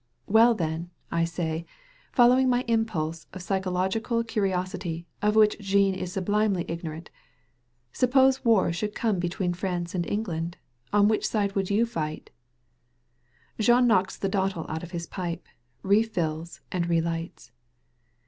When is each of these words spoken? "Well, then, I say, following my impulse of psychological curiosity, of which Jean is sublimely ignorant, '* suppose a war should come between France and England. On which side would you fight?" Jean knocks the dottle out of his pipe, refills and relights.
"Well, 0.25 0.55
then, 0.55 0.89
I 1.11 1.25
say, 1.25 1.63
following 2.11 2.49
my 2.49 2.65
impulse 2.67 3.27
of 3.33 3.43
psychological 3.43 4.23
curiosity, 4.23 5.05
of 5.21 5.35
which 5.35 5.59
Jean 5.59 5.93
is 5.93 6.11
sublimely 6.11 6.65
ignorant, 6.67 7.11
'* 7.53 7.63
suppose 7.93 8.39
a 8.39 8.41
war 8.41 8.73
should 8.73 8.95
come 8.95 9.19
between 9.19 9.53
France 9.53 9.93
and 9.93 10.07
England. 10.09 10.57
On 10.91 11.07
which 11.07 11.27
side 11.27 11.53
would 11.53 11.69
you 11.69 11.85
fight?" 11.85 12.31
Jean 13.59 13.85
knocks 13.85 14.17
the 14.17 14.27
dottle 14.27 14.65
out 14.67 14.81
of 14.81 14.89
his 14.89 15.05
pipe, 15.05 15.45
refills 15.83 16.61
and 16.71 16.89
relights. 16.89 17.51